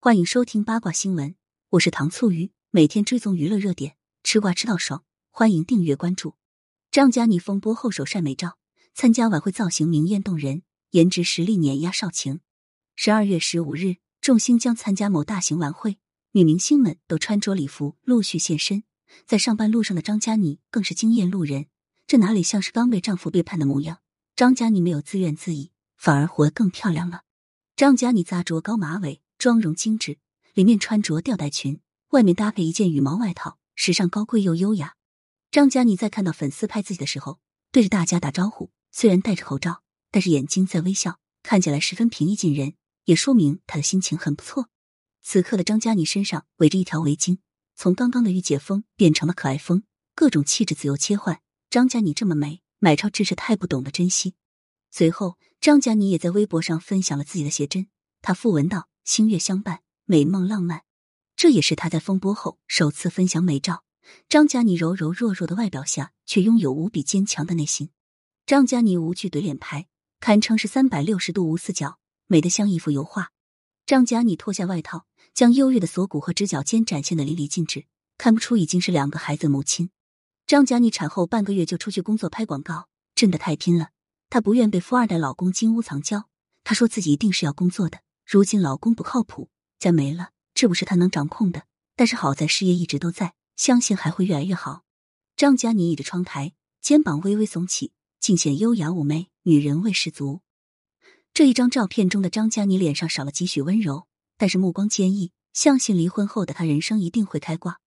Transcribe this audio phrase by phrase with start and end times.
[0.00, 1.34] 欢迎收听八卦新闻，
[1.70, 6.36] 我是糖醋鱼，每天追踪娱乐热点，吃瓜吃到爽，欢迎订阅关注。
[6.92, 8.58] 张嘉倪风波后首晒美照，
[8.94, 12.38] 参加晚会造型明艳动人，颜值实力碾压少晴。
[12.94, 15.98] 十二月十五日，众星将参加某大型晚会，
[16.30, 18.84] 女明星们都穿着礼服陆续现身，
[19.26, 21.66] 在上班路上的张嘉倪更是惊艳路人，
[22.06, 23.98] 这哪里像是刚被丈夫背叛的模样？
[24.36, 27.22] 张嘉倪没有自怨自艾，反而活得更漂亮了。
[27.74, 29.22] 张嘉倪扎着高马尾。
[29.38, 30.18] 妆容精致，
[30.52, 34.96] 里面穿着吊带裙，外面搭配一件羽毛外套，时尚高贵又优雅。
[35.52, 37.38] 张嘉倪在看到粉丝拍自己的时候，
[37.70, 42.74] 对着大家打招呼，虽然戴着口罩，但是眼睛在微笑，看起来十分平易近人，
[43.04, 44.70] 也说明她的心情很不错。
[45.22, 47.38] 此刻的张嘉倪身上围着一条围巾，
[47.76, 49.84] 从刚刚的御姐风变成了可爱风，
[50.16, 51.40] 各种气质自由切换。
[51.70, 54.34] 张嘉倪这么美，买超真是太不懂得珍惜。
[54.90, 57.86] 随后，张嘉倪也在微博上分享了自己的写真，
[58.20, 58.88] 她附文道。
[59.08, 60.82] 星月相伴，美梦浪漫，
[61.34, 63.82] 这也是他在风波后首次分享美照。
[64.28, 67.88] 张嘉倪柔柔弱弱的外表下，却拥有无比坚强的内心。
[68.44, 69.88] 张嘉倪无惧怼脸拍，
[70.20, 73.30] 堪称是三百六十度无死角，美得像一幅油画。
[73.86, 77.86] 张嘉倪脱下外套，将优越的锁骨和直角肩展现的淋漓尽致，
[78.18, 79.88] 看不出已经是两个孩子母亲。
[80.46, 83.88] 张嘉倪产后半个月就出去工作拍广告，真的太拼了。
[84.28, 86.28] 她不愿被富二代老公金屋藏娇，
[86.62, 88.00] 她说自己一定是要工作的。
[88.30, 89.48] 如今老公不靠谱，
[89.78, 91.62] 家没了，这不是她能掌控的。
[91.96, 94.82] 但是好在事业一直都在，相信还会越来越好。
[95.34, 100.42] 张嘉倪倚着窗台，肩膀微微耸起，尽显优雅妩媚，女人味十足。
[101.32, 104.06] 这一张照片中的张嘉倪脸上少了几许温柔，
[104.36, 107.80] 但是目光坚毅，相信离婚后的她人生一定会开挂。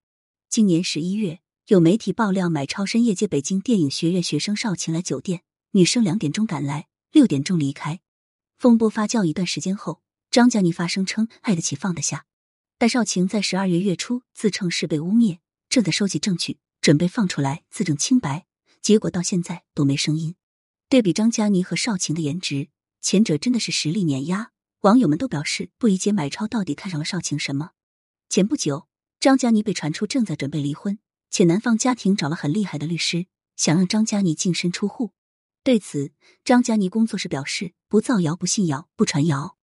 [0.48, 8.00] 今年十一月，有媒体爆料买超深夜接北京电影学院学生邵晴来酒店，女生两点钟赶来，六点钟离开。
[8.58, 10.02] 风波发酵一段时间后。
[10.32, 12.24] 张嘉倪发声称爱得起放得下，
[12.78, 18.46] 但少晴在十二月月初自称是被污蔑，正在收集证据，准备放出来自证清白，
[18.80, 20.34] 结果到现在都没声音。
[20.88, 22.70] 对比张嘉倪和少晴的颜值，
[23.02, 27.72] 前者真的是实力碾压，网友们都表示不理解买超到底看上了少晴什么。
[28.30, 28.88] 前不久，
[29.20, 30.98] 张嘉倪被传出正在准备离婚，
[31.28, 35.12] 且男方家庭找了很厉害的律师，想让张嘉倪净身出户。
[35.62, 39.58] 对此，张嘉倪工作室表示不造谣、不信谣、不传谣。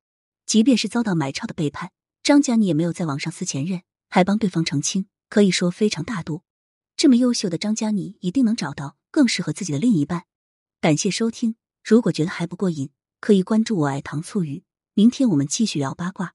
[0.50, 1.92] 即便是遭到买超的背叛，
[2.24, 6.42] 张嘉倪也没有在网上撕前任，还帮对方澄清，可以说非常大度。
[6.98, 10.24] 这么优秀的张嘉倪，一定能找到更适合自己的另一半。
[10.82, 12.90] 感谢收听，如果觉得还不过瘾，
[13.22, 14.64] 可以关注我爱糖醋鱼。
[14.96, 16.34] 明天我们继续聊八卦。